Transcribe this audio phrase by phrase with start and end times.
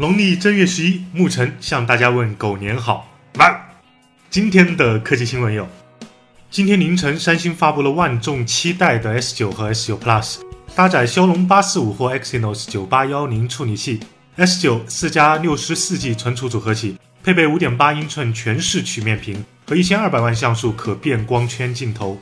[0.00, 3.06] 农历正月十一，牧尘向大家问狗年好。
[3.34, 3.60] 来，
[4.30, 5.68] 今天的科技新闻有：
[6.50, 10.38] 今天凌晨，三星发布了万众期待的 S 九和 S 九 Plus，
[10.74, 14.00] 搭载骁龙八四五或 Exynos 九八幺零处理器
[14.36, 22.18] ，S 九四加六十四 G 存储组合起，配备五点八英寸全视曲面屏和一千二百万像素可变光圈镜头。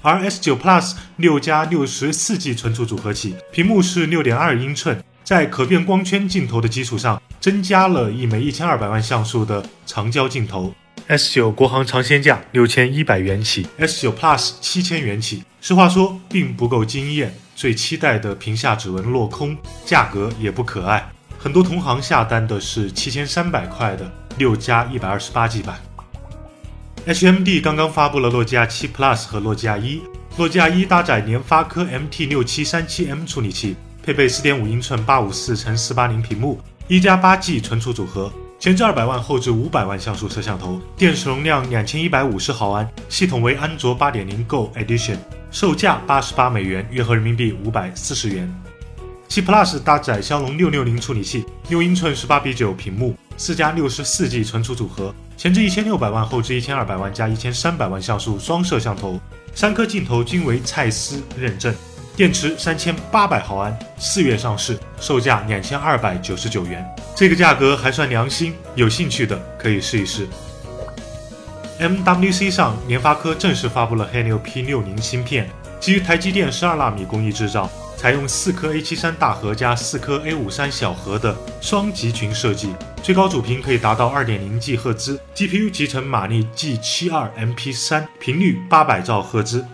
[0.00, 10.72] 而 S 九 Plus 六加六十四 G 存储组合起，屏幕是六点二英寸，在可变光圈镜头的基础上，增加了一枚一千二百万像素的长焦镜头。
[11.08, 15.42] S 九国行尝鲜价六千一百元起，S 九 Plus 七千元起。
[15.60, 21.04] 实话说，并不够惊艳，最期待的屏下指纹落空，价格也不可爱。
[21.36, 24.08] 很多同行下单的是七千三百块的
[24.38, 25.76] 六加一百二十八 G 版。
[27.04, 30.00] HMD 刚刚发布了诺基亚七 Plus 和诺基亚一，
[30.36, 33.74] 诺基亚一搭载联发科 MT 六七三七 M 处理器，
[34.06, 45.16] 配备四点五英寸八五四乘四八零屏幕，一加八 G 存储组合，前置二百万，后置五百万像素摄像头，电池容量两千一百五十毫安，系统为安卓八点零 Go Edition，
[45.50, 48.48] 售价八十八美元，约合人民币五百四十元。
[49.26, 55.12] 七 Plus 搭载骁龙六六零处理器，六英寸十八比九屏幕，四加六十四 G 存储组合。
[55.36, 59.18] 前置一千六百万，后置一千二百万加一千三百万像素双摄像头，
[59.52, 61.74] 三颗镜头均为蔡司认证，
[62.16, 66.82] 电池三千八百毫安，四月上市，售价两千二百九十九元，
[67.14, 70.26] 这个价格还算良心，有兴趣的可以试一试。
[71.78, 77.70] MWC 上，联发科正式发布了 Helio P60 芯片，基于台积电十二纳米工艺制造。
[77.98, 89.64] 采用四颗 A73 大核加四颗 A53 小核的双集群设计，最高主频可以达到 2.0G 赫兹，GPU 集成马力 G72MP3，频率八百兆赫兹，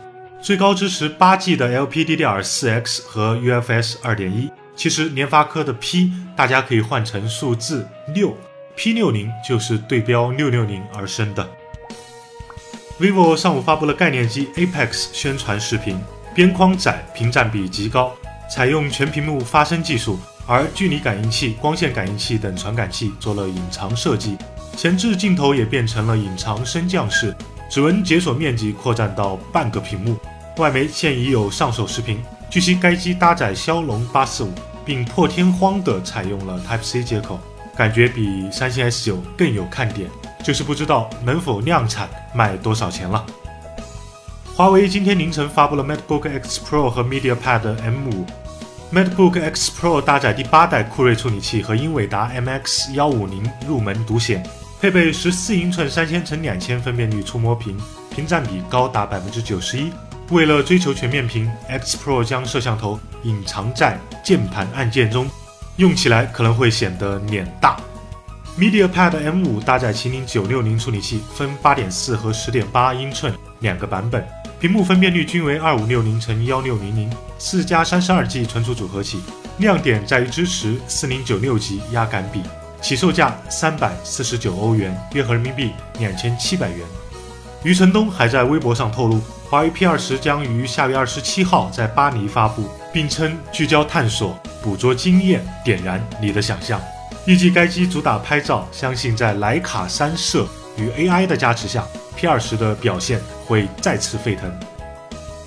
[0.42, 4.50] 最高支持 8G 的 LPDDR4X 和 UFS 2.1。
[4.74, 8.36] 其实联发科的 P 大家可以换成数字六
[8.76, 11.48] ，P60 就是对标660而生的。
[12.98, 15.96] vivo 上午发布了概念机 Apex 宣传视频。
[16.34, 18.12] 边框窄，屏占比极高，
[18.50, 24.38] 采用全屏幕发声技术，而距离感应器、光线感应器等传感器做了隐藏设计，
[24.74, 27.36] 前置镜头也变成了隐藏升降式，
[27.72, 30.14] 指纹解锁面积扩展到半个屏幕。
[30.58, 34.52] 外媒现已有上手视频，据悉该机搭载骁龙八四五，
[34.84, 37.40] 并破天荒地采用了 Type C 接口，
[37.74, 40.10] 感觉比三星 S 九更有看点，
[40.44, 43.24] 就是不知道能否量产，卖多少钱了。
[44.54, 48.26] 华为今天凌晨发布了 MateBook X Pro 和 MediaPad M5。
[48.92, 54.46] MateBook X Pro 搭载第八代酷睿处理器和英伟达 MX 幺五零入门独显，
[54.82, 57.78] 配备十四英寸三千乘两千分辨率触摸屏，
[58.12, 59.92] 屏占比高达百分之九十一。
[60.30, 65.30] 为了追求全面屏，X Pro 将摄像头隐藏在键盘按键中，
[65.76, 67.76] 用起来可能会显得脸大。
[68.58, 74.26] MediaPad M5 搭载麒麟九六零处理器，分八点四和十点八英寸两个版本。
[74.58, 79.20] 屏幕分辨率均为二五六零乘幺六零零，四加三十二 G 存储组合起，
[79.58, 82.42] 亮点在于支持四零九六级压感比，
[82.82, 85.70] 起售价三百四十九欧元，约合人民币
[86.00, 86.80] 两千七百元。
[87.62, 96.80] 余承东还在微博上透露，华为 P 二十将于下月二十七号在巴黎发布，并称聚焦探索，捕捉惊艳，点燃你的想象。
[97.24, 100.44] 预计该机主打拍照，相信在徕卡三摄
[100.76, 101.86] 与 AI 的加持下。
[102.16, 104.52] P 二十的表现会再次沸腾，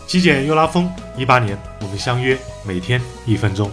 [0.07, 0.89] 极简又拉风。
[1.17, 3.69] 一八年，我们相约每天一分钟。